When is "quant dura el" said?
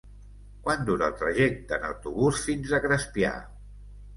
0.67-1.19